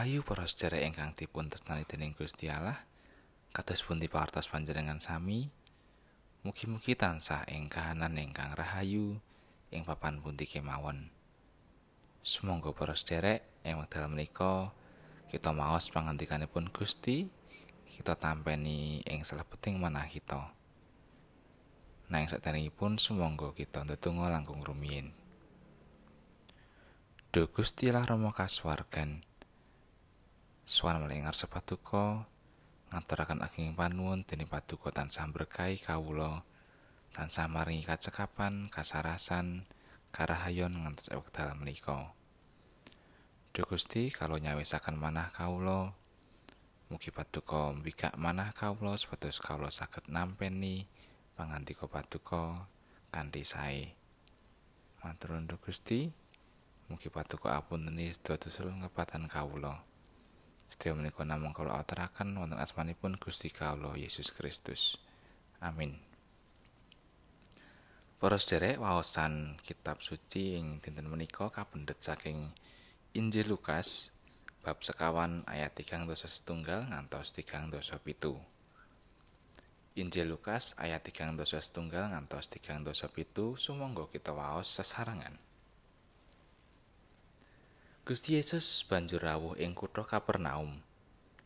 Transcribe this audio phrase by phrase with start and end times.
[0.00, 2.88] Rahayu para sedherek ingkang dipun tresnani dening Gusti Allah.
[3.52, 5.52] Kados pundi pawartos panjenengan sami?
[6.40, 9.20] Mugi-mugi tansah ing kahanan ingkang rahayu
[9.68, 11.12] ing papan pundi kemawon.
[12.24, 14.72] Sumangga para sedherek ing wekdal menika
[15.28, 17.28] kita maos pangandikanipun Gusti,
[17.92, 20.48] kita tampeni ing salebeting manah kita.
[22.08, 25.12] Nang saderengipun sumangga kita ndedonga langkung rumiyin.
[27.36, 29.28] Duh Gusti Allah Rama kasuwargan.
[30.68, 32.28] Suwan melengar sepatuko
[32.90, 36.44] ngaturaken ageng panuwun dening paduka tansah berkahi kawula.
[37.14, 39.64] Tansah maringi kacekapan kasarasan
[40.10, 42.12] karahayon ngantos wekdal menika.
[43.50, 45.94] Duh Gusti kalau nyawisaken manah kawula
[46.90, 50.90] mugi paduka mbikak manah kawula supados kawula saged nampeni
[51.38, 52.66] pangandika paduka
[53.14, 53.94] kanthi sae.
[55.00, 56.10] Matur nuwun Gusti
[56.90, 58.50] mugi paduka apunteni sedaya
[58.86, 59.86] ngepatan kawula
[60.80, 64.96] Sedaya menika namung kula aturaken wonten asmanipun Gusti Kawula Yesus Kristus.
[65.60, 65.92] Amin.
[68.16, 72.48] Para sedherek waosan kitab suci ing dinten menika kapendet saking
[73.12, 74.16] Injil Lukas
[74.64, 78.40] bab sekawan ayat 3 dosa setunggal ngantos 3 dosa pitu.
[80.00, 85.49] Injil Lukas ayat 3 dosa setunggal ngantos 3 dosa pitu sumangga kita waos sesarengan.
[88.10, 90.82] Gusti Yesus banjur rawuh ing kutha Kapernaum,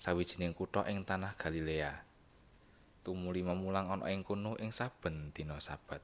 [0.00, 2.00] sawijining kutha ing tanah Galilea.
[3.04, 6.00] Tumuli memulang ana ing kono ing saben dina Sabat.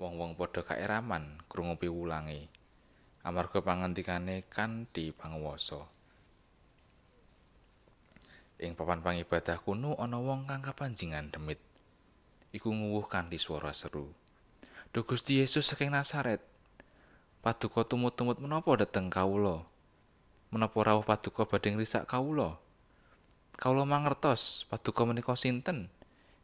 [0.00, 2.48] Wong-wong padha kaeraman krungu piwulange.
[3.28, 5.84] Amarga pangantikane kanthi panguwasa.
[8.64, 11.60] Ing papan pangibadah kuno ana wong kang kapanjingan demit.
[12.56, 14.16] Iku nguwuh kanthi swara seru.
[14.96, 16.55] Duh Gusti Yesus saking Nasaret,
[17.44, 19.66] paduka tumut-tumut menapa dhateng kawula?
[20.54, 22.56] Menapa rawuh paduka badhe ngrisak kawula?
[23.56, 25.88] Kawula mangertos paduka menika sinten?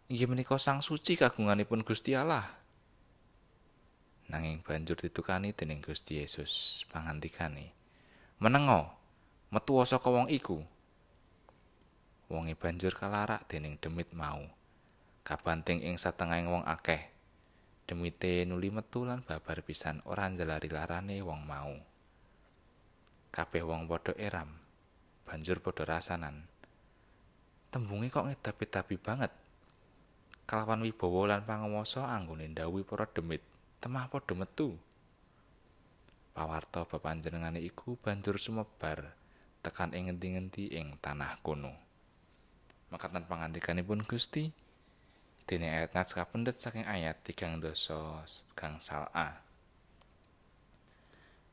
[0.09, 2.49] Inggih menika sang suci kagunganipun Gusti Allah.
[4.33, 7.73] Nanging banjur ditukani dening Gusti Yesus pangantikane.
[8.41, 8.93] Menengo
[9.53, 10.65] metu saka wong iku?
[12.33, 14.41] Wonge banjur kalarak dening demit mau.
[15.23, 17.13] Kabanting ing satengahing wong akeh
[17.93, 21.77] demite nuli metu lan babar pisan ora njalari larane wong mau.
[23.29, 24.49] Kabeh wong padha eram,
[25.29, 26.41] banjur padha rasanan.
[27.69, 29.33] Tembunge kok ngedapi-dapi banget.
[30.49, 33.45] Kalawan wibawa lan panguwasa anggone ndhawuhi para demit,
[33.77, 34.73] temah padha metu.
[36.33, 39.13] Pawarta bepanjenengane iku banjur sumebar
[39.61, 41.77] tekan ing ngendi-endi ing tanah kono.
[42.89, 44.49] Makatan pangandikanipun Gusti,
[45.45, 48.23] dene ayat nats kapendet saking ayat tigang dosa
[48.55, 49.43] gangsal A.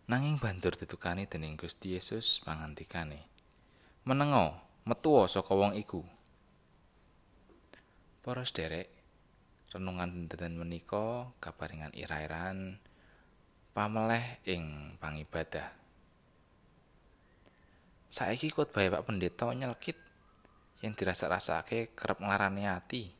[0.09, 3.29] Nanging banjur ditukani dening Gusti Yesus pangantikane.
[4.09, 4.57] Menengo,
[4.89, 6.01] metu saka wong iku.
[8.25, 8.89] Para sederek,
[9.69, 12.81] renungan dinten menika kaparingan ira-iran
[13.77, 15.69] pameleh ing pangibadah.
[18.09, 19.93] Saiki khotbah Pak Pendeta nyelkit
[20.81, 23.18] yang dirasa-rasake kerep nglarani ati.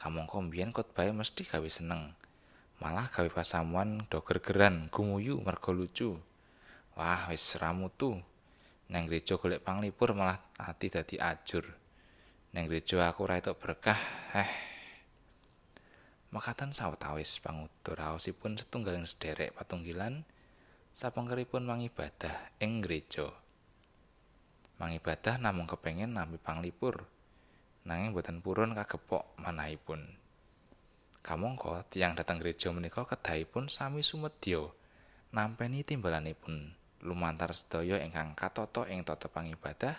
[0.00, 2.16] Kamangka mbiyen khotbah mesti gawe seneng.
[2.80, 6.16] Malah gawe pasamuan do gergeran gumuyu merga lucu.
[6.96, 8.16] Wah wis ramutu
[8.88, 11.68] nang gereja golek panglipur malah ati dadi ajur.
[12.56, 14.00] Nang gereja aku ora etuk berkah
[14.32, 14.50] eh.
[16.32, 20.24] Makatan sawetawis pangutur raosipun setunggaling sederek patunggilan
[20.96, 23.30] sapengkeripun mangibadah ing gereja
[24.80, 27.04] mangibadah namung kepengin nampi panglipur
[27.88, 30.04] nanging boten purun kagepok manahipun.
[31.20, 34.72] Kamangka tiyang dhateng gereja menika kedahipun sami sumedya
[35.30, 36.72] nampeni timbalanipun
[37.04, 39.96] lumantar sedaya ingkang katata ing tata pangibadah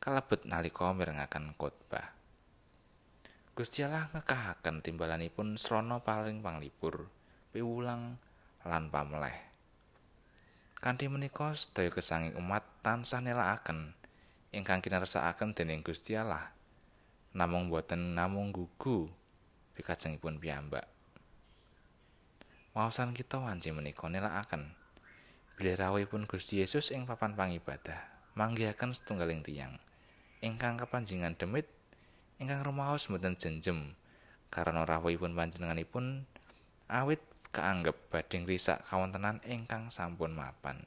[0.00, 2.14] kalebet nalika mirengaken khotbah.
[3.52, 7.12] Gusti Allah ngekahaken timbalanipun srana paling panglipur,
[7.52, 8.16] piwulang
[8.64, 9.36] lan pamleh.
[10.80, 13.92] Kanthi menika sedaya kesanging umat tansah nelakaken
[14.56, 16.50] ingkang kinarsakaken dening Gusti Allah.
[17.32, 19.08] Namung boten namung gugu
[19.76, 20.84] pikajengipun piyambak.
[22.72, 24.72] Waosan kita wanci menika nelakaken
[25.60, 25.76] bilih
[26.28, 28.00] Gusti Yesus ing papan pangibadah
[28.32, 29.76] manggihaken setunggaling tiyang
[30.42, 31.70] ingkang kepanjingan demit
[32.42, 33.94] ingkang rumaos mboten jenjem
[34.50, 36.26] karena rawuhipun panjenenganipun
[36.90, 37.22] awit
[37.54, 40.82] kaanggep badhe ngrisak kawontenan ingkang sampun mapan.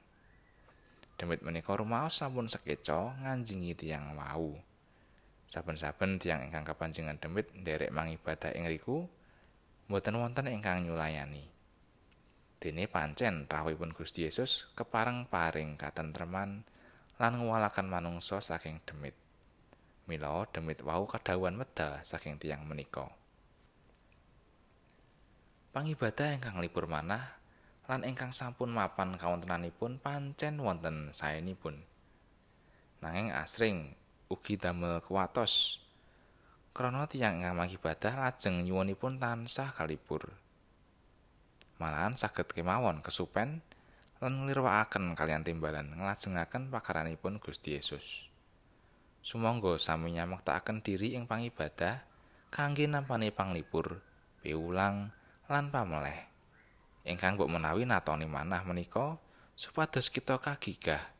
[1.15, 4.59] Demit menika rumaos sampun sekeca nganjingi tiyang wau.
[5.45, 9.05] Saben-saben tiyang ingkang kapanjengan demit nderek mangibadah ing riku
[9.85, 11.45] mboten wonten ingkang nyulayani.
[12.57, 16.65] Dene pancen rawuhipun Gusti Yesus kepareng paring katentreman
[17.21, 19.13] lan ngwalaken manungsa saking demit.
[20.09, 23.05] Mila demit wau kadhawuhan medal saking tiang menika.
[25.73, 27.37] Pangibadah ingkang libur manah
[27.85, 31.85] lan ingkang sampun mapan kawontenanipun pancen wonten saenipun.
[33.05, 33.93] Nanging asring
[34.29, 35.81] ugi damel kuwatos.
[36.75, 40.27] Krana tiyang ingkang mangibadah lajeng nyuwunipun tansah kalipur.
[41.79, 43.63] Malahan saged kemawon kesupen
[44.19, 48.27] lan nglirwakaken kalian timbalan nglajengaken pakaranipun Gusti Yesus.
[49.23, 52.03] Sumangga sami nyamaktakaken diri ing pangibadah
[52.51, 54.03] kangge nampani panglipur,
[54.43, 55.15] piwulang
[55.47, 56.27] lan pameleh.
[57.07, 59.15] Ingkang mbok menawi natoni manah menika
[59.55, 61.14] supados kita kagigah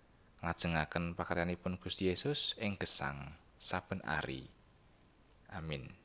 [0.45, 4.45] ngajengaken pakaryanipun Gusti Yesus ing gesang saben ari.
[5.50, 6.05] Amin.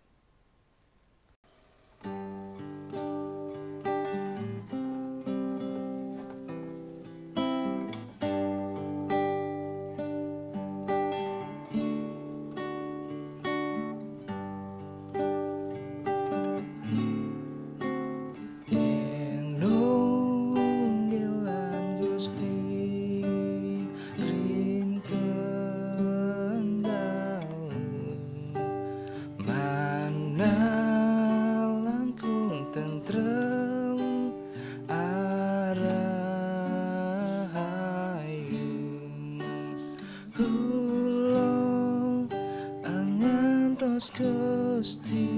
[44.10, 45.30] Gusti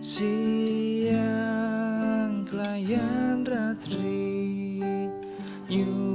[0.00, 1.12] siang
[2.48, 4.80] klayan ratri
[5.68, 6.05] you